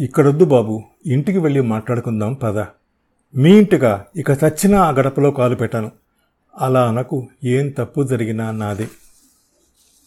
ఇక్కడొద్దు 0.00 0.44
బాబు 0.44 0.82
ఇంటికి 1.06 1.38
వెళ్ళి 1.38 1.60
మాట్లాడుకుందాం 1.60 2.34
పద. 2.34 2.58
మీ 3.36 3.58
ఇంటిగా 3.58 4.04
ఇక 4.16 4.30
చచ్చినా 4.30 4.80
ఆ 4.80 4.90
గడపలో 4.90 5.30
కాలు 5.30 5.56
పెట్టాను. 5.56 5.90
అలా 6.60 6.88
అనకు 6.88 7.26
ఏం 7.44 7.68
తప్పు 7.68 8.02
జరిగినా 8.02 8.50
నాదే. 8.50 8.88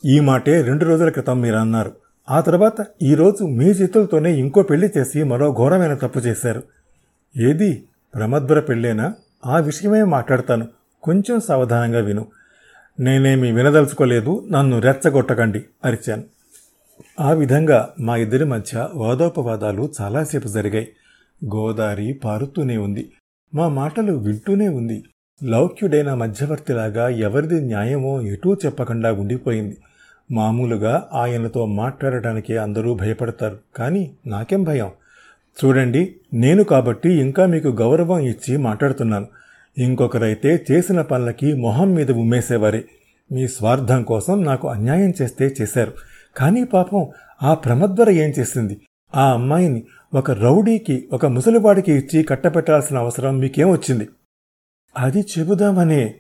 ఈ 0.05 0.19
మాటే 0.19 0.61
రెండు 0.61 0.85
రోజుల 0.85 1.09
క్రితం 1.09 1.41
మీరు 1.41 1.55
అన్నారు. 1.55 1.91
ఆ 2.29 2.41
తర్వాత 2.41 2.85
ఈరోజు 3.01 3.43
మీ 3.43 3.65
చేతులతోనే 3.65 4.33
ఇంకో 4.33 4.63
పెళ్ళి 4.63 4.89
చేసి 4.97 5.23
మరో 5.23 5.53
ఘోరమైన 5.53 5.93
తప్పు 5.93 6.19
చేశారు. 6.19 6.63
ఏది? 7.37 7.83
ప్రమద్వర 8.15 8.59
పెళ్ళేనా? 8.59 9.13
ఆ 9.45 9.59
విషయమే 9.59 10.03
మాట్లాడతాను. 10.03 10.67
కొంచెం 11.03 11.39
సావధానంగా 11.39 11.99
విను. 11.99 12.27
నేనేమి 12.99 13.51
వినదలుచుకోలేదు. 13.51 14.47
నన్ను 14.51 14.79
రెచ్చగొట్టకండి 14.79 15.65
అరిచాను. 15.85 16.23
ఆ 17.19 17.31
విధంగా 17.31 17.93
మా 17.99 18.17
ఇద్దరి 18.17 18.45
మధ్య 18.45 18.87
వాదోపవాదాలు 18.93 19.91
చాలాసేపు 20.01 20.47
జరిగాయి. 20.47 20.87
గోదారి 21.55 22.13
పారుతూనే 22.13 22.77
ఉంది. 22.77 23.11
మా 23.55 23.67
మాటలు 23.67 24.13
వింటూనే 24.13 24.67
ఉంది. 24.67 25.03
లౌక్యుడైన 25.43 26.13
మధ్యవర్తిలాగా 26.13 27.09
ఎవరిది 27.09 27.61
న్యాయమో 27.61 28.21
ఎటూ 28.21 28.53
చెప్పకుండా 28.53 29.13
ఉండిపోయింది. 29.13 29.77
మామూలుగా 30.31 31.09
ఆయనతో 31.13 31.65
మాట్లాడటానికి 31.65 32.57
అందరూ 32.57 32.93
భయపడతారు. 32.93 33.57
కానీ 33.75 34.11
నాకేం 34.27 34.63
భయం? 34.63 34.91
చూడండి 35.65 36.15
నేను 36.33 36.63
కాబట్టి 36.63 37.09
ఇంకా 37.09 37.45
మీకు 37.45 37.67
గౌరవం 37.67 38.19
ఇచ్చి 38.19 38.57
మాట్లాడుతున్నాను. 38.57 39.27
ఇంకొకరైతే 39.77 40.65
చేసిన 40.71 41.01
పనులకి 41.01 41.53
మొహం 41.53 41.93
మీద 41.93 42.11
ఉమ్మేసేవారే. 42.11 42.85
మీ 43.31 43.47
స్వార్థం 43.47 44.03
కోసం 44.03 44.43
నాకు 44.43 44.67
అన్యాయం 44.67 45.13
చేస్తే 45.21 45.55
చేశారు. 45.61 45.91
కానీ 46.37 46.63
పాపం 46.63 47.07
ఆ 47.43 47.53
ప్రమద్వర 47.53 48.09
ఏం 48.09 48.33
చేసింది 48.39 48.81
ఆ 49.15 49.33
అమ్మాయిని 49.33 49.83
ఒక 50.13 50.31
రౌడీకి 50.31 51.07
ఒక 51.13 51.25
ముసలివాడికి 51.25 51.93
ఇచ్చి 51.93 52.23
కట్టపెట్టాల్సిన 52.23 52.97
అవసరం 52.97 53.39
మీకేం 53.39 53.69
వచ్చింది? 53.69 54.07
అది 54.97 55.19
చెబుదామనే 55.19 56.15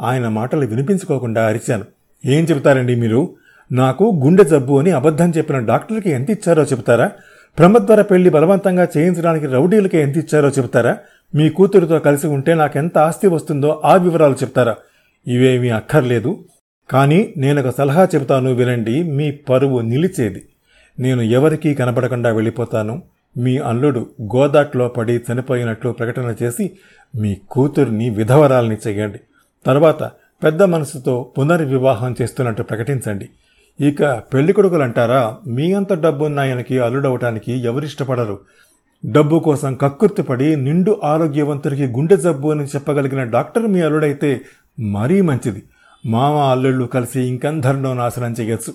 ఆయన 0.00 0.28
మాటలు 0.28 0.66
వినిపించుకోకుండా 0.66 1.46
అరిచాను. 1.46 1.84
ఏం 2.26 2.44
చెబుతారండి 2.44 2.94
మీరు? 2.94 3.36
నాకు 3.72 4.20
గుండె 4.24 4.44
జబ్బు 4.44 4.78
అని 4.78 4.90
అబద్ధం 4.90 5.30
చెప్పిన 5.30 5.58
డాక్టర్కి 5.58 6.10
ఎంత 6.10 6.30
ఇచ్చారో 6.30 6.62
చెబుతారా? 6.62 7.12
ప్రమద్వర 7.58 8.02
పెళ్ళి 8.02 8.30
బలవంతంగా 8.30 8.88
చేయించడానికి 8.96 9.46
రౌడీలకి 9.46 9.98
ఎంత 9.98 10.16
ఇచ్చారో 10.16 10.48
చెబుతారా? 10.48 10.98
మీ 11.34 11.50
కూతురితో 11.50 11.98
కలిసి 11.98 12.26
ఉంటే 12.26 12.54
నాకెంత 12.54 12.98
ఆస్తి 12.98 13.26
వస్తుందో 13.26 13.82
ఆ 13.84 13.96
వివరాలు 13.96 14.34
చెప్తారా 14.34 14.76
ఇవేమీ 15.26 15.68
అక్కర్లేదు. 15.68 16.44
కానీ 16.90 17.34
నేను 17.36 17.60
ఒక 17.60 17.74
సలహా 17.78 18.08
చెబుతాను 18.14 18.52
వినండి 18.52 19.02
మీ 19.02 19.30
పరువు 19.30 19.80
నిలిచేది. 19.80 20.42
నేను 20.98 21.22
ఎవరికీ 21.22 21.74
కనపడకుండా 21.74 22.32
వెళ్ళిపోతాను. 22.32 23.02
మీ 23.38 23.58
అల్లుడు 23.58 24.06
గోదాట్లో 24.22 24.88
పడి 24.88 25.16
చనిపోయినట్లు 25.16 25.90
ప్రకటన 25.90 26.34
చేసి 26.42 26.70
మీ 27.16 27.36
కూతుర్ని 27.50 28.10
విధవరాల్ని 28.10 28.76
చేయండి 28.88 29.20
తర్వాత 29.66 30.02
పెద్ద 30.42 30.62
మనసుతో 30.62 31.32
పునర్వివాహం 31.38 32.14
చేస్తున్నట్టు 32.22 32.62
ప్రకటించండి. 32.62 33.28
ఇక 33.80 34.02
పెళ్ళి 34.04 34.52
కొడుకులంటారా 34.52 35.36
మీ 35.46 35.72
అంత 35.72 35.92
డబ్బున్నాయనకి 35.92 36.78
అల్లుడవటానికి 36.78 37.52
ఎవరిష్టపడరు? 37.52 38.38
డబ్బు 39.06 39.38
కోసం 39.38 39.74
కక్కుర్తిపడి 39.74 40.56
నిండు 40.56 41.00
ఆరోగ్యవంతుడికి 41.04 41.86
గుండె 41.86 42.16
జబ్బు 42.16 42.48
అని 42.48 42.64
చెప్పగలిగిన 42.64 43.24
డాక్టర్ 43.24 43.66
మీ 43.66 43.80
అల్లుడైతే 43.80 44.40
మరీ 44.80 45.20
మంచిది. 45.20 45.62
మామ 46.06 46.34
అల్లుళ్ళు 46.34 46.84
కలిసి 46.84 47.20
ఇంకందరినో 47.20 47.94
నాశనం 47.94 48.32
చేయొచ్చు 48.32 48.74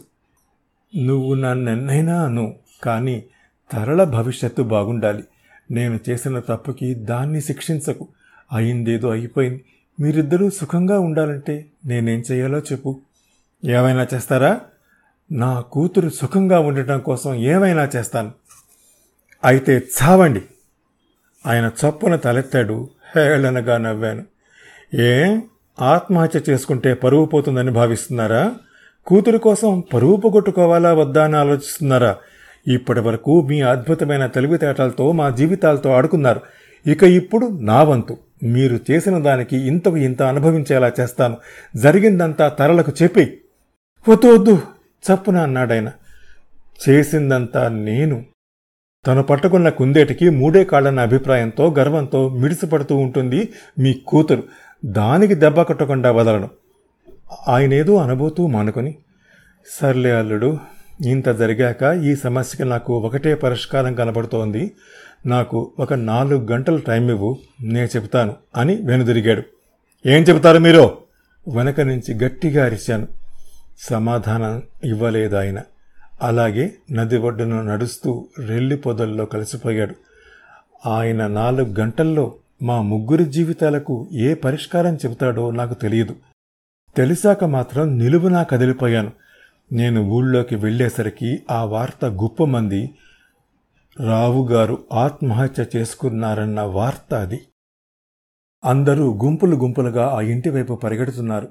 నువ్వు 0.98 1.34
నన్నెన్నైనా 1.34 2.24
అను 2.24 2.56
కానీ 2.84 3.24
తరల 3.72 4.04
భవిష్యత్తు 4.04 4.62
బాగుండాలి. 4.62 5.24
నేను 5.72 6.00
చేసిన 6.10 6.40
తప్పుకి 6.40 6.94
దాన్ని 6.94 7.42
శిక్షించకు. 7.42 8.08
అయిందేదో 8.52 9.10
అయిపోయింది. 9.10 9.66
మీరిద్దరూ 10.00 10.50
సుఖంగా 10.50 11.00
ఉండాలంటే 11.00 11.66
నేనేం 11.86 12.24
చేయాలో 12.32 12.60
చెప్పు. 12.60 13.02
ఏమైనా 13.66 14.08
చేస్తారా? 14.14 14.62
నా 15.32 15.62
కూతురు 15.62 16.10
సుఖంగా 16.10 16.60
ఉండటం 16.60 17.00
కోసం 17.00 17.34
ఏమైనా 17.34 17.90
చేస్తాను. 17.96 18.32
అయితే 19.46 19.82
చావండి. 20.04 20.42
ఆయన 21.48 21.72
చప్పున 21.86 22.16
తలెత్తాడు. 22.16 22.90
హేళనగా 23.16 23.78
నవ్వాను. 23.78 24.26
ఏ? 24.96 25.40
ఆత్మహత్య 25.82 26.40
చేసుకుంటే 26.50 26.94
పరువు 26.94 27.26
పోతుందని 27.26 27.72
భావిస్తున్నారా? 27.72 28.56
కూతురు 29.06 29.38
కోసం 29.38 29.84
పరువు 29.94 30.16
పోగొట్టుకోవాలా 30.16 30.94
వద్దా 30.94 31.24
అని 31.24 31.36
ఆలోచిస్తున్నారా? 31.36 32.18
ఇప్పటి 32.68 33.00
వరకు 33.00 33.42
మీ 33.42 33.62
అద్భుతమైన 33.62 34.26
తెలివితేటలతో 34.26 35.12
మా 35.12 35.30
జీవితాలతో 35.30 35.92
ఆడుకున్నారు. 35.92 36.42
ఇక 36.88 37.04
ఇప్పుడు 37.04 37.58
నా 37.62 37.84
వంతు. 37.84 38.18
మీరు 38.44 38.80
చేసిన 38.92 39.20
దానికి 39.20 39.58
ఇంతకు 39.58 39.98
ఇంత 39.98 40.22
అనుభవించేలా 40.22 40.92
చేస్తాను. 41.00 41.38
జరిగిందంతా 41.76 42.48
తరలకు 42.48 42.92
చెప్పి. 43.04 43.42
వద్దు 44.10 44.28
వద్దు. 44.28 44.62
చప్పున 45.02 45.38
అన్నాడాయన 45.38 45.92
చేసిందంతా 46.90 47.68
నేను. 47.68 48.26
తను 49.08 49.24
పట్టుకున్న 49.24 49.70
కుందేటికి 49.70 50.30
మూడే 50.30 50.64
కాళ్ళన్న 50.64 51.00
అభిప్రాయంతో 51.00 51.76
గర్వంతో 51.80 52.30
మిడిసిపడుతూ 52.30 52.98
ఉంటుంది 52.98 53.50
మీ 53.80 53.94
కూతురు. 54.08 54.44
దానికి 54.86 55.36
దెబ్బ 55.36 55.62
కొట్టకుండా 55.62 56.12
వదలను. 56.12 56.50
ఆయనేదో 57.48 57.96
అనుభూతూ 57.96 58.48
మానుకొని 58.48 58.96
సర్లే 59.82 60.12
అల్లుడు 60.12 60.58
ఇంత 61.06 61.30
జరిగాక 61.30 62.02
ఈ 62.04 62.16
సమస్యకి 62.16 62.70
నాకు 62.70 62.94
ఒకటే 62.94 63.36
పరిష్కారం 63.36 63.96
కనబడుతోంది. 63.96 64.72
నాకు 65.26 65.72
ఒక 65.80 65.94
నాలుగు 65.94 66.48
గంటల 66.52 66.78
టైం 66.78 67.10
ఇవ్వు 67.10 67.38
నేను 67.62 67.88
చెబుతాను 67.96 68.36
అని 68.58 68.76
వెనుదిరిగాడు. 68.76 69.44
ఏం 70.06 70.24
చెబుతారు 70.24 70.58
మీరు? 70.58 70.98
వెనక 71.56 71.82
నుంచి 71.82 72.26
గట్టిగా 72.26 72.66
అరిచాను. 72.66 73.08
సమాధానం 73.80 74.64
ఇవ్వలేదు 74.84 75.36
ఆయన. 75.36 75.62
అలాగే 76.22 76.74
నది 76.92 77.18
ఒడ్డున 77.18 77.62
నడుస్తూ 77.62 78.28
రెల్లి 78.40 78.78
పొదల్లో 78.78 79.26
కలిసిపోయాడు. 79.26 79.96
ఆయన 80.90 81.28
నాలుగు 81.28 81.74
గంటల్లో 81.80 82.34
మా 82.62 82.82
ముగ్గురి 82.82 83.26
జీవితాలకు 83.26 84.10
ఏ 84.12 84.34
పరిష్కారం 84.34 84.96
చెబుతాడో 84.96 85.52
నాకు 85.52 85.74
తెలియదు. 85.74 86.16
తెలిసాక 86.96 87.44
మాత్రం 87.44 87.98
నిలువునా 87.98 88.44
కదిలిపోయాను. 88.44 89.12
నేను 89.72 90.02
ఊళ్ళోకి 90.02 90.56
వెళ్ళేసరికి 90.56 91.44
ఆ 91.52 91.64
వార్త 91.64 92.06
గుప్పమంది 92.06 92.94
రావుగారు 94.00 94.84
ఆత్మహత్య 94.94 95.66
చేసుకున్నారన్న 95.76 96.62
వార్త 96.62 97.14
అది. 97.14 97.42
అందరూ 98.66 99.20
గుంపులు 99.24 99.56
గుంపులుగా 99.56 100.08
ఆ 100.08 100.22
ఇంటి 100.22 100.50
వైపు 100.50 100.74
పరిగెడుతున్నారు. 100.74 101.48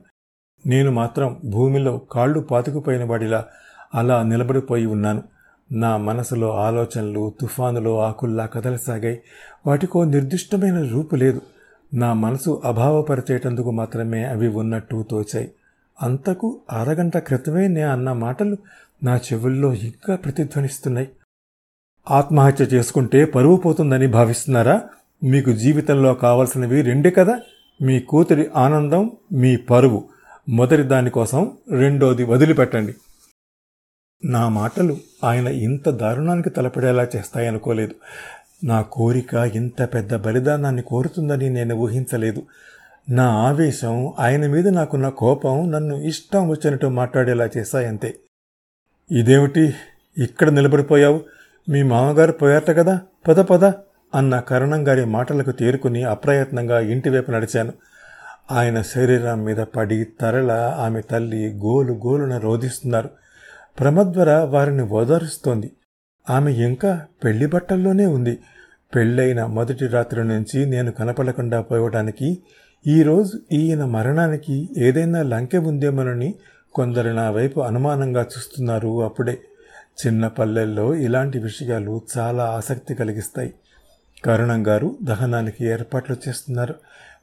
నేను 0.67 0.93
మాత్రం 0.93 1.41
భూమిలో 1.45 1.99
కాళ్ళు 1.99 2.41
పాతుకుపోయిన 2.41 3.05
వాడిలా 3.05 3.47
అలా 3.95 4.23
నిలబడిపోయి 4.23 4.87
ఉన్నాను. 4.87 5.23
నా 5.73 5.97
మనసులో 5.97 6.57
ఆలోచనలు 6.57 7.33
తుఫానులో 7.41 8.01
ఆకుల్లా 8.01 8.47
కదలసాగాయి. 8.47 9.21
వాటికో 9.67 10.05
నిర్దిష్టమైన 10.05 10.83
రూపు 10.83 11.17
లేదు. 11.17 11.41
నా 11.95 12.13
మనసు 12.13 12.63
అభావపరిచేటందుకు 12.65 13.71
మాత్రమే 13.71 14.25
అవి 14.25 14.49
ఉన్నట్టు 14.49 15.05
తోచాయి. 15.11 15.51
అంతకు 16.03 16.61
అరగంట 16.73 17.19
క్రితమే 17.19 17.69
నే 17.69 17.83
అన్న 17.83 18.13
మాటలు 18.13 18.57
నా 19.03 19.17
చెవుల్లో 19.17 19.75
ఇంకా 19.75 20.17
ప్రతిధ్వనిస్తున్నాయి. 20.17 21.09
ఆత్మహత్య 22.11 22.65
చేసుకుంటే 22.65 23.25
పరువు 23.25 23.57
పోతుందని 23.57 24.07
భావిస్తున్నారా? 24.07 24.83
మీకు 25.25 25.53
జీవితంలో 25.53 26.15
కావలసినవి 26.15 26.83
రెండే 26.83 27.11
కదా? 27.11 27.41
మీ 27.83 28.01
కూతురి 28.01 28.51
ఆనందం 28.57 29.11
మీ 29.33 29.57
పరువు. 29.57 30.05
మొదటి 30.49 30.83
దానికోసం 30.83 31.53
రెండోది 31.71 32.25
వదిలిపెట్టండి. 32.25 32.95
నా 34.25 34.49
మాటలు 34.49 34.97
ఆయన 35.25 35.49
ఇంత 35.49 35.91
దారుణానికి 35.91 36.51
తలపడేలా 36.51 37.07
చేస్తాయనుకోలేదు. 37.17 37.95
నా 38.65 38.83
కోరిక 38.83 39.35
ఇంత 39.35 39.83
పెద్ద 39.83 40.17
బలిదానాన్ని 40.17 40.83
కోరుతుందని 40.83 41.51
నేను 41.51 41.75
ఊహించలేదు. 41.75 42.43
నా 43.11 43.25
ఆవేశం 43.25 44.13
ఆయన 44.19 44.47
మీద 44.47 44.69
నాకున్న 44.69 45.09
కోపం 45.09 45.71
నన్ను 45.71 45.97
ఇష్టం 45.97 46.49
వచ్చినట్టు 46.49 46.87
మాట్లాడేలా 46.87 47.49
చేశాయంతే. 47.57 48.15
ఇదేమిటి? 49.11 49.75
ఇక్కడ 50.19 50.51
నిలబడిపోయావు? 50.51 51.21
మీ 51.69 51.83
మామగారు 51.83 52.33
పోయారట 52.33 52.71
కదా? 52.71 53.01
పద 53.29 53.41
పద 53.41 53.65
అన్న 54.15 54.41
కరణం 54.41 54.89
గారి 54.89 55.05
మాటలకు 55.05 55.51
తేరుకుని 55.51 56.03
అప్రయత్నంగా 56.03 56.81
ఇంటివైపు 56.81 57.31
నడిచాను. 57.31 57.73
ఆయన 58.51 58.83
శరీరం 58.83 59.45
మీద 59.45 59.57
పడి 59.57 60.07
తరల 60.21 60.75
ఆమె 60.79 61.01
తల్లి 61.01 61.53
గోలు 61.57 61.93
గోలున 61.93 62.39
రోధిస్తున్నారు. 62.39 63.11
ప్రమద్వర 63.79 64.31
వారిని 64.31 64.83
ఓదారుస్తోంది. 64.83 65.73
ఆమె 66.31 66.53
ఇంకా 66.53 67.07
పెళ్ళి 67.25 67.47
బట్టల్లోనే 67.47 68.07
ఉంది. 68.07 68.39
పెళ్ళైన 68.95 69.45
మొదటి 69.45 69.87
రాత్రి 69.87 70.25
నుంచి 70.25 70.67
నేను 70.67 70.93
కనపడకుండా 70.93 71.61
పోవడానికి 71.61 72.39
ఈరోజు 72.87 73.41
ఈయన 73.53 73.85
మరణానికి 73.85 74.69
ఏదైనా 74.79 75.23
లంకె 75.23 75.59
ఉందేమోనని 75.59 76.35
కొందరు 76.75 77.11
నా 77.11 77.31
వైపు 77.31 77.61
అనుమానంగా 77.61 78.21
చూస్తున్నారు 78.21 79.05
అప్పుడే. 79.05 79.39
చిన్న 80.07 80.29
పల్లెల్లో 80.29 80.95
ఇలాంటి 80.95 81.39
విషయాలు 81.39 82.03
చాలా 82.19 82.45
ఆసక్తి 82.45 82.95
కలిగిస్తాయి. 82.95 83.55
కరుణం 84.25 84.67
గారు 84.67 84.97
దహనానికి 85.03 85.65
ఏర్పాట్లు 85.65 86.17
చేస్తున్నారు. 86.29 86.75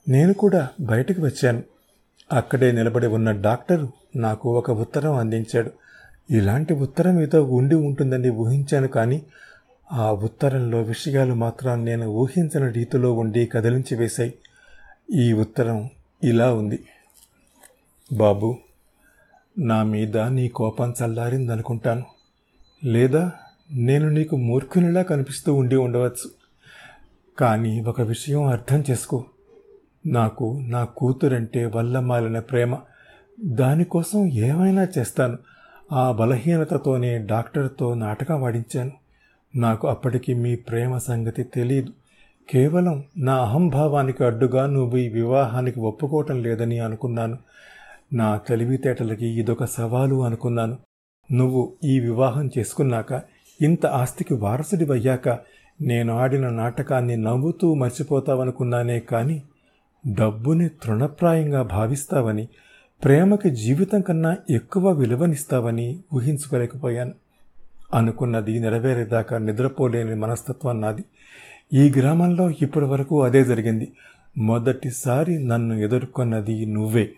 నేను 0.09 0.33
కూడా 0.33 0.67
బయటకు 0.81 1.21
వచ్చాను. 1.21 1.63
అక్కడే 2.33 2.71
నిలబడి 2.71 3.07
ఉన్న 3.07 3.31
డాక్టరు 3.31 3.91
నాకు 4.15 4.57
ఒక 4.57 4.71
ఉత్తరం 4.71 5.13
అందించాడు. 5.13 5.71
ఇలాంటి 6.31 6.74
ఉత్తరం 6.74 7.21
ఏదో 7.21 7.44
ఉండి 7.44 7.75
ఉంటుందని 7.75 8.29
ఊహించాను 8.29 8.88
కానీ 8.88 9.24
ఆ 9.91 10.12
ఉత్తరంలో 10.12 10.81
విషయాలు 10.81 11.33
మాత్రం 11.33 11.85
నేను 11.85 12.07
ఊహించని 12.07 12.71
రీతిలో 12.71 13.13
ఉండి 13.13 13.45
కదిలించి 13.45 13.95
వేశాయి. 13.95 14.33
ఈ 15.13 15.33
ఉత్తరం 15.33 15.89
ఇలా 16.24 16.53
ఉంది. 16.53 16.79
బాబు 18.13 18.57
నా 19.59 19.83
మీద 19.83 20.18
నీ 20.18 20.47
కోపం 20.47 20.94
చల్లారిందనుకుంటాను. 21.03 22.06
లేదా 22.83 23.31
నేను 23.71 24.09
నీకు 24.09 24.35
మూర్ఖునిలా 24.35 25.01
కనిపిస్తూ 25.01 25.53
ఉండి 25.53 25.75
ఉండవచ్చు. 25.75 26.31
కానీ 27.39 27.81
ఒక 27.81 28.01
విషయం 28.01 28.44
అర్థం 28.44 28.83
చేసుకో. 28.91 29.25
నాకు 30.06 30.59
నా 30.68 30.83
కూతురంటే 30.83 31.65
వల్లమాలిన 31.65 32.39
ప్రేమ. 32.39 32.77
దానికోసం 33.45 34.27
ఏమైనా 34.27 34.88
చేస్తాను. 34.97 35.38
ఆ 35.94 36.12
బలహీనతతోనే 36.12 37.18
డాక్టర్తో 37.18 37.94
నాటకం 37.94 38.42
వాడించాను 38.42 38.92
నాకు 39.56 39.88
అప్పటికి 39.88 40.34
మీ 40.34 40.56
ప్రేమ 40.56 40.98
సంగతి 40.98 41.44
తెలియదు 41.44 41.92
కేవలం 42.50 43.04
నా 43.18 43.44
అహంభావానికి 43.44 44.24
అడ్డుగా 44.24 44.66
నువ్వు 44.66 44.98
ఈ 44.98 45.10
వివాహానికి 45.10 45.80
ఒప్పుకోవటం 45.80 46.44
లేదని 46.44 46.80
అనుకున్నాను. 46.80 47.38
నా 48.13 48.38
తెలివితేటలకి 48.38 49.25
ఇదొక 49.25 49.66
సవాలు 49.66 50.24
అనుకున్నాను. 50.25 50.78
నువ్వు 51.31 51.74
ఈ 51.84 52.00
వివాహం 52.00 52.50
చేసుకున్నాక 52.57 53.22
ఇంత 53.62 53.86
ఆస్తికి 53.86 54.33
వారసుడివయ్యాక 54.33 55.40
నేను 55.81 56.18
ఆడిన 56.18 56.50
నాటకాన్ని 56.50 57.18
నవ్వుతూ 57.18 57.74
మర్చిపోతావనుకున్నానే 57.74 59.00
కానీ 59.00 59.44
డబ్బుని 60.07 60.69
తృణప్రాయంగా 60.69 61.62
భావిస్తావని 61.62 62.48
ప్రేమకి 63.03 63.49
జీవితం 63.49 64.01
కన్నా 64.01 64.38
ఎక్కువ 64.49 64.91
విలువనిస్తావని 64.91 65.99
ఊహించుకోలేకపోయాను. 66.13 67.13
అనుకున్నది 67.94 68.59
నెరవేరేదాకా 68.59 69.38
నిద్రపోలేని 69.38 70.15
మనస్తత్వం 70.15 70.81
నాది. 70.81 71.03
ఈ 71.73 71.94
గ్రామంలో 71.97 72.49
ఇప్పటి 72.49 72.85
వరకు 72.85 73.23
అదే 73.23 73.44
జరిగింది. 73.44 73.91
మొదటిసారి 74.38 75.44
నన్ను 75.44 75.73
ఎదుర్కొన్నది 75.73 76.65
నువ్వే. 76.65 77.11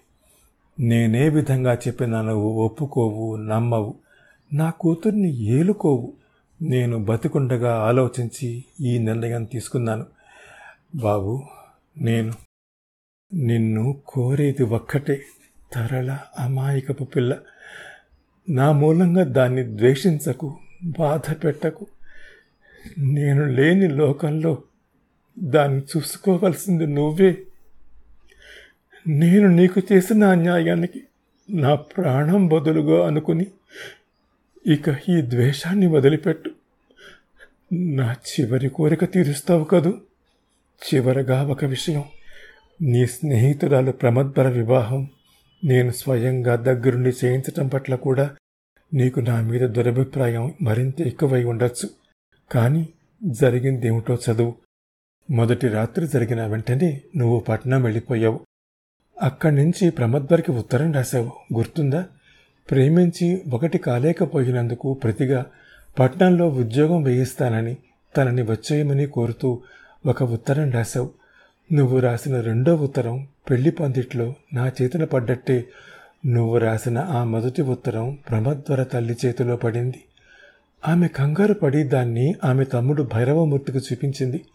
నేనే 0.79 1.29
విధంగా 1.29 1.73
చెప్పినా 1.73 2.21
నువ్వు 2.21 2.65
ఒప్పుకోవు 2.65 3.35
నమ్మవు. 3.35 3.93
నా 4.53 4.69
కూతుర్ని 4.69 5.35
ఏలుకోవు. 5.37 6.13
నేను 6.61 7.05
బతికుండగా 7.05 7.75
ఆలోచించి 7.75 8.63
ఈ 8.81 8.97
నిర్ణయం 8.97 9.43
తీసుకున్నాను. 9.43 10.05
బాబు 10.95 11.43
నేను 11.97 12.33
నిన్ను 13.33 13.97
కోరేది 14.07 14.63
ఒక్కటే. 14.63 15.21
తరళ 15.73 16.17
అమాయకపు 16.39 17.03
పిల్ల. 17.03 17.37
నా 18.49 18.71
మూలంగా 18.71 19.23
దాన్ని 19.23 19.77
ద్వేషించకు 19.77 20.57
బాధ 20.83 21.31
పెట్టకు. 21.43 21.87
నేను 22.97 23.45
లేని 23.45 23.87
లోకంలో 23.87 24.63
దాన్ని 25.39 25.81
చూసుకోవలసింది 25.97 26.87
నువ్వే. 26.87 27.37
నేను 29.07 29.47
నీకు 29.47 29.81
చేసిన 29.93 30.23
అన్యాయానికి 30.23 31.03
నా 31.49 31.75
ప్రాణం 31.75 32.47
బదులుగా 32.47 33.07
అనుకుని 33.07 33.47
ఇక 34.67 34.89
ఈ 35.09 35.21
ద్వేషాన్ని 35.21 35.87
వదిలిపెట్టు. 35.87 36.51
నా 37.73 38.13
చివరి 38.13 38.69
కోరిక 38.69 39.13
తీరుస్తావు 39.13 39.63
కదూ? 39.63 39.93
చివరగా 40.93 41.43
ఒక 41.43 41.65
విషయం. 41.65 42.03
నీ 42.81 43.05
స్నేహితురాలు 43.05 43.91
ప్రమద్భర 43.91 44.47
వివాహం. 44.47 45.09
నేను 45.63 45.91
స్వయంగా 45.91 46.55
దగ్గరుండి 46.55 47.09
చేయించటం 47.25 47.67
పట్ల 47.67 47.95
కూడా 47.95 48.35
నీకు 48.93 49.19
నా 49.19 49.41
మీద 49.41 49.61
దురభిప్రాయం 49.61 50.53
మరింత 50.61 51.01
ఎక్కువై 51.01 51.43
ఉండొచ్చు. 51.43 51.89
కానీ 52.51 52.89
జరిగిందేమిటో 53.23 54.15
చదువు. 54.15 54.55
మొదటి 55.31 55.67
రాత్రి 55.67 56.07
జరిగిన 56.07 56.45
వెంటనే 56.45 57.01
నువ్వు 57.17 57.39
పట్నం 57.39 57.83
వెళ్ళిపోయావు. 57.83 58.39
అక్కడి 59.21 59.55
నుంచి 59.55 59.89
ప్రమద్వర్కి 59.89 60.51
ఉత్తరం 60.51 60.93
రాశావు. 60.93 61.31
గుర్తుందా? 61.53 62.05
ప్రేమించి 62.69 63.41
ఒకటి 63.53 63.77
కాలేకపోయినందుకు 63.77 64.93
ప్రతిగా 64.93 65.45
పట్నంలో 65.99 66.47
ఉద్యోగం 66.47 67.03
వేయిస్తానని 67.03 67.77
తనని 68.17 68.41
వచ్చేయమని 68.41 69.05
కోరుతూ 69.05 69.61
ఒక 70.05 70.23
ఉత్తరం 70.23 70.71
రాశావు. 70.71 71.18
నువ్వు 71.73 71.99
రాసిన 71.99 72.41
రెండో 72.41 72.75
ఉత్తరం 72.75 73.27
పెళ్ళి 73.49 73.71
పందిట్లో 73.71 74.33
నా 74.53 74.71
చేతిన 74.81 75.03
పడ్డట్టే. 75.03 75.65
నువ్వు 76.25 76.57
రాసిన 76.57 76.97
ఆ 76.97 77.23
మొదటి 77.23 77.61
ఉత్తరం 77.61 78.17
ప్రమద్వర 78.29 78.83
తల్లి 78.83 79.17
చేతిలో 79.25 79.55
పడింది. 79.55 80.03
ఆమె 80.87 81.07
కంగారు 81.07 81.53
పడి 81.53 81.83
దాన్ని 81.83 82.35
ఆమె 82.43 82.63
తమ్ముడు 82.63 83.03
భైరవమూర్తికి 83.13 83.77
చూపించింది. 83.77 84.45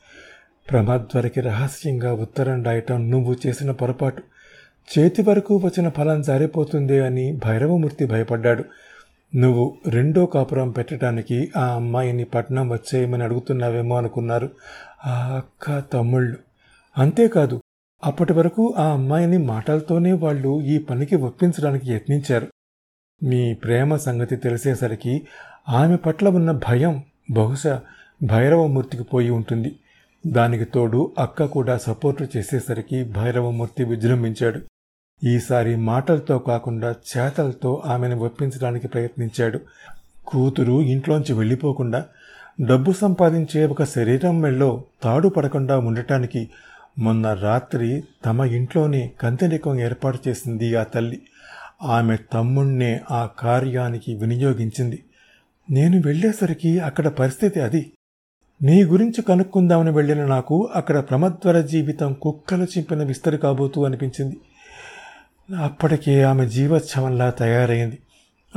ప్రమద్వరకి 0.71 1.41
రహస్యంగా 1.41 2.13
ఉత్తరం 2.13 2.63
రాయటం 2.63 3.11
నువ్వు 3.11 3.37
చేసిన 3.47 3.71
పొరపాటు. 3.71 4.23
చేతి 4.99 5.23
వరకు 5.23 5.57
వచ్చిన 5.57 5.89
ఫలం 5.89 6.23
జారిపోతుందే 6.23 7.01
అని 7.01 7.41
భైరవమూర్తి 7.45 8.07
భయపడ్డాడు. 8.07 8.65
నువ్వు 9.37 9.77
రెండో 9.89 10.27
కాపురం 10.27 10.71
పెట్టడానికి 10.71 11.53
ఆ 11.57 11.75
అమ్మాయిని 11.75 12.25
పట్నం 12.25 12.73
వచ్చేయమని 12.73 13.25
అడుగుతున్నావేమో 13.25 13.97
అనుకున్నారు. 13.97 14.51
ఆ 15.07 15.43
అక్క 15.43 15.93
తమ్ముళ్ళు. 15.93 16.37
అంతేకాదు 16.99 17.63
అప్పటి 18.05 18.33
వరకు 18.33 18.75
ఆ 18.79 18.85
అమ్మాయిని 18.93 19.39
మాటలతోనే 19.39 20.13
వాళ్ళు 20.13 20.63
ఈ 20.63 20.79
పనికి 20.79 21.17
ఒప్పించడానికి 21.17 21.93
యత్నించారు. 21.93 22.47
మీ 23.23 23.55
ప్రేమ 23.55 23.97
సంగతి 23.97 24.37
తెలిసేసరికి 24.37 25.23
ఆమె 25.69 25.97
పట్ల 25.97 26.29
ఉన్న 26.29 26.51
భయం 26.53 27.03
బహుశా 27.31 27.81
భైరవమూర్తికి 28.23 29.03
పోయి 29.03 29.31
ఉంటుంది. 29.31 29.77
దానికి 30.27 30.65
తోడు 30.65 31.13
అక్క 31.19 31.45
కూడా 31.45 31.79
సపోర్టు 31.79 32.27
చేసేసరికి 32.37 33.05
భైరవమూర్తి 33.05 33.85
విజృంభించాడు. 33.85 34.61
ఈసారి 35.25 35.77
మాటలతో 35.77 36.39
కాకుండా 36.39 36.91
చేతలతో 36.91 37.83
ఆమెను 37.87 38.19
ఒప్పించడానికి 38.19 38.89
ప్రయత్నించాడు. 38.89 39.61
కూతురు 40.27 40.83
ఇంట్లోంచి 40.83 41.33
వెళ్ళిపోకుండా 41.33 42.07
డబ్బు 42.61 42.93
సంపాదించే 42.93 43.67
ఒక 43.67 43.85
శరీరం 43.85 44.41
మెళ్ళో 44.41 44.85
తాడు 45.03 45.29
పడకుండా 45.29 45.79
ఉండటానికి 45.79 46.51
మొన్న 46.99 47.35
రాత్రి 47.35 48.05
తమ 48.25 48.45
ఇంట్లోనే 48.45 49.13
కంతెనికం 49.21 49.81
ఏర్పాటు 49.81 50.19
చేసింది 50.29 50.77
ఆ 50.77 50.83
తల్లి. 50.83 51.23
ఆమె 51.83 52.17
తమ్ముణ్ణే 52.33 53.01
ఆ 53.11 53.29
కార్యానికి 53.39 54.15
వినియోగించింది. 54.15 55.05
నేను 55.71 56.03
వెళ్ళేసరికి 56.07 56.79
అక్కడ 56.79 57.09
పరిస్థితి 57.09 57.61
అది. 57.61 57.93
నీ 58.63 58.85
గురించి 58.85 59.23
కనుక్కుందామని 59.23 59.91
వెళ్ళిన 59.91 60.27
నాకు 60.27 60.71
అక్కడ 60.75 60.99
ప్రమద్వర 60.99 61.61
జీవితం 61.61 62.17
కుక్కలు 62.23 62.65
చింపిన 62.65 63.03
విస్తరి 63.03 63.39
కాబోతూ 63.39 63.85
అనిపించింది. 63.85 64.37
అప్పటికే 65.57 66.23
ఆమె 66.23 66.49
జీవోత్సవంలా 66.49 67.31
తయారైంది. 67.31 67.99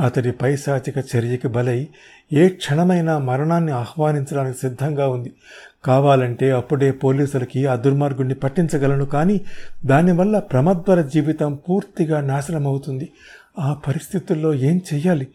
అతడి 0.05 0.31
పైశాచిక 0.31 0.97
చర్యకి 0.97 1.47
బలై 1.47 1.87
ఏ 2.33 2.49
క్షణమైనా 2.49 3.17
మరణాన్ని 3.17 3.71
ఆహ్వానించడానికి 3.71 4.57
సిద్ధంగా 4.57 5.07
ఉంది. 5.07 5.33
కావాలంటే 5.87 6.51
అప్పుడే 6.51 6.91
పోలీసులకి 6.91 7.65
ఆ 7.65 7.75
దుర్మార్గుణ్ణి 7.75 8.35
పట్టించగలను 8.35 9.05
కానీ 9.05 9.41
దానివల్ల 9.85 10.39
ప్రమద్వర 10.39 11.01
జీవితం 11.01 11.59
పూర్తిగా 11.69 12.21
నాశనమవుతుంది. 12.21 13.09
ఆ 13.59 13.73
పరిస్థితుల్లో 13.73 14.53
ఏం 14.53 14.81
చెయ్యాలి? 14.93 15.27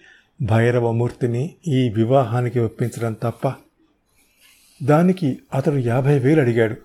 భైరవమూర్తిని 0.43 1.55
ఈ 1.69 1.89
వివాహానికి 1.89 2.61
ఒప్పించడం 2.61 3.13
తప్ప. 3.13 3.53
దానికి 4.83 5.39
అతడు 5.55 5.77
యాభై 5.77 6.19
వేలు 6.19 6.41
అడిగాడు. 6.41 6.77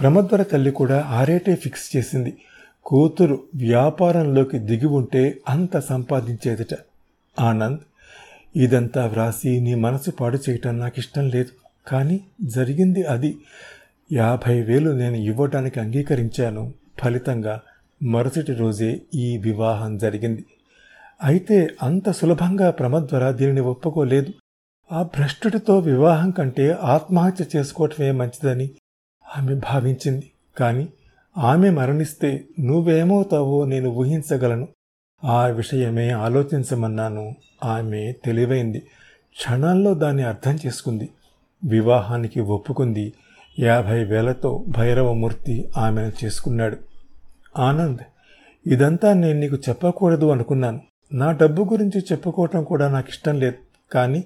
ప్రమద్వర 0.00 0.42
తల్లి 0.42 0.70
కూడా 0.70 1.04
ఆరేటే 1.08 1.54
ఫిక్స్ 1.54 1.96
చేసింది. 1.96 2.36
కూతురు 2.84 3.42
వ్యాపారంలోకి 3.54 4.58
దిగి 4.58 4.86
ఉంటే 4.86 5.38
అంత 5.48 5.78
సంపాదించేదిట. 5.78 6.78
ఆనంద్ 7.40 7.80
ఇదంతా 8.56 9.06
వ్రాసి 9.06 9.60
నీ 9.60 9.74
మనసు 9.74 10.10
పాడు 10.10 10.38
చేయటం 10.50 10.78
నాకు 10.78 10.94
ఇష్టం 10.98 11.28
లేదు. 11.28 11.65
కానీ 11.86 12.20
జరిగింది 12.42 13.02
అది. 13.02 13.36
యాభై 14.12 14.62
వేలు 14.62 14.90
నేను 14.90 15.16
ఇవ్వడానికి 15.16 15.80
అంగీకరించాను. 15.80 16.74
ఫలితంగా 17.02 17.60
మరుసటి 18.02 18.54
రోజే 18.54 19.02
ఈ 19.14 19.38
వివాహం 19.38 19.98
జరిగింది. 19.98 20.44
అయితే 21.24 21.70
అంత 21.82 22.10
సులభంగా 22.10 22.70
ప్రమద్వర 22.70 23.30
దీనిని 23.30 23.60
ఒప్పుకోలేదు. 23.60 24.32
ఆ 24.92 25.02
భ్రష్టుడితో 25.02 25.78
వివాహం 25.78 26.30
కంటే 26.30 26.76
ఆత్మహత్య 26.82 27.44
చేసుకోవటమే 27.56 28.10
మంచిదని 28.10 28.70
ఆమె 29.38 29.54
భావించింది. 29.54 30.30
కానీ 30.56 30.88
ఆమె 31.38 31.70
మరణిస్తే 31.70 32.44
నువ్వేమవుతావో 32.60 33.64
నేను 33.64 33.90
ఊహించగలను. 33.90 34.68
ఆ 35.24 35.46
విషయమే 35.46 36.10
ఆలోచించమన్నాను. 36.10 37.36
ఆమె 37.64 38.12
తెలివైంది. 38.24 38.78
క్షణాల్లో 39.36 39.94
దాన్ని 39.94 40.22
అర్థం 40.22 40.58
చేసుకుంది. 40.66 41.08
వివాహానికి 41.66 42.40
ఒప్పుకుంది. 42.40 43.12
యాభై 43.58 44.04
వేలతో 44.04 44.64
భైరవమూర్తి 44.68 45.68
ఆమెను 45.76 46.12
చేసుకున్నాడు. 46.24 46.76
ఆనంద్ 47.58 47.98
ఇదంతా 48.66 49.12
నేను 49.12 49.40
నీకు 49.40 49.56
చెప్పకూడదు 49.56 50.30
అనుకున్నాను. 50.30 50.80
నా 51.12 51.32
డబ్బు 51.32 51.62
గురించి 51.62 52.00
చెప్పుకోవటం 52.12 52.64
కూడా 52.64 52.88
నాకు 52.88 53.08
ఇష్టం 53.08 53.40
లేదు. 53.40 53.56
కానీ 53.92 54.24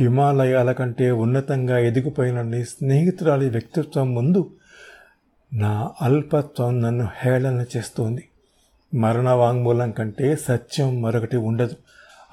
హిమాలయాల 0.00 0.72
కంటే 0.72 1.10
ఉన్నతంగా 1.10 1.78
ఎదిగిపోయిన 1.78 2.42
నీ 2.42 2.64
స్నేహితురాలి 2.64 3.48
వ్యక్తిత్వం 3.48 4.14
ముందు 4.14 4.50
నా 5.52 5.92
అల్పత్వం 6.02 6.80
నన్ను 6.80 7.08
హేళన 7.22 7.64
చేస్తోంది. 7.76 8.28
మరణ 8.94 9.30
వాంగ్మూలం 9.30 9.90
కంటే 9.90 10.36
సత్యం 10.36 11.02
మరొకటి 11.02 11.36
ఉండదు. 11.36 11.76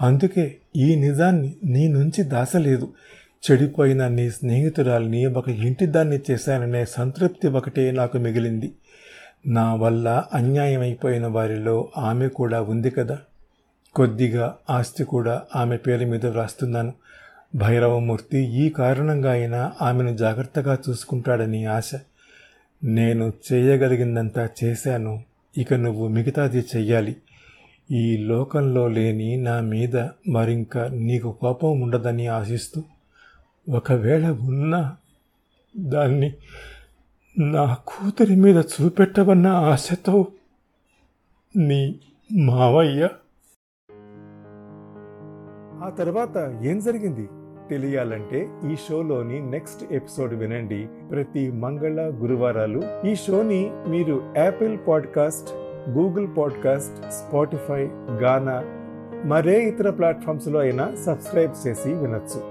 అందుకే 0.02 0.58
ఈ 0.76 0.96
నిజాన్ని 0.96 1.56
నీ 1.64 1.88
నుంచి 1.88 2.24
దాసలేదు. 2.24 2.94
చెడిపోయిన 3.42 4.08
నీ 4.08 4.30
స్నేహితురాల్ని 4.30 5.26
ఒక 5.26 5.50
ఇంటిదాన్ని 5.50 6.20
చేశాననే 6.32 6.86
సంతృప్తి 6.86 7.48
ఒకటే 7.48 7.92
నాకు 7.92 8.18
మిగిలింది. 8.18 8.72
నా 9.48 9.76
వల్ల 9.76 10.24
అన్యాయమైపోయిన 10.34 11.28
వారిలో 11.28 11.90
ఆమె 11.98 12.28
కూడా 12.28 12.62
ఉంది 12.62 12.90
కదా. 12.90 13.20
కొద్దిగా 13.96 14.56
ఆస్తి 14.70 15.04
కూడా 15.04 15.42
ఆమె 15.56 15.78
పేరు 15.78 16.06
మీద 16.06 16.26
వ్రాస్తున్నాను. 16.26 16.94
భైరవమూర్తి 17.56 18.38
ఈ 18.38 18.70
కారణంగా 18.70 19.32
అయినా 19.32 19.72
ఆమెను 19.82 20.18
జాగ్రత్తగా 20.18 20.78
చూసుకుంటాడని 20.90 21.66
ఆశ. 21.66 21.92
నేను 22.84 23.34
చేయగలిగిందంతా 23.54 24.50
చేశాను. 24.64 25.24
ఇక 25.58 25.74
నువ్వు 25.74 26.08
మిగతాది 26.08 26.60
చెయ్యాలి. 26.76 27.16
ఈ 27.92 28.18
లోకంలో 28.18 28.88
లేని 28.88 29.38
నా 29.38 29.60
మీద 29.60 29.98
మరింక 30.30 30.78
నీకు 30.78 31.32
కోపం 31.42 31.82
ఉండదని 31.82 32.28
ఆశిస్తూ 32.28 32.84
ఒకవేళ 33.70 34.30
ఉన్నా 34.30 34.98
దాన్ని 35.80 36.34
నా 37.40 37.78
కూతురి 37.88 38.36
మీద 38.36 38.58
చూపెట్టవన్న 38.58 39.48
ఆశతో 39.48 40.28
నీ 41.58 42.00
మావయ్య. 42.38 43.10
ఆ 45.84 45.90
తర్వాత 45.90 46.60
ఏం 46.64 46.80
జరిగింది? 46.80 47.30
తెలియాలంటే 47.70 48.50
ఈ 48.72 48.76
షోలోని 48.76 49.40
నెక్స్ట్ 49.40 49.94
ఎపిసోడ్ 49.94 50.34
వినండి. 50.34 50.88
ప్రతి 51.12 51.52
మంగళ 51.52 52.02
గురువారాలు 52.02 53.08
ఈ 53.08 53.16
షోని 53.16 53.72
మీరు 53.88 54.34
Apple 54.38 54.78
podcast 54.88 55.50
Google 55.90 56.28
podcast 56.38 57.12
Spotify 57.12 57.86
Gaana 57.94 58.64
మరే 59.28 59.64
ఇతర 59.64 59.90
ప్లాట్ఫామ్స్లో 59.90 60.60
అయినా 60.60 60.96
సబ్స్క్రైబ్ 60.96 61.68
చేసి 61.68 61.94
వినొచ్చు. 61.94 62.51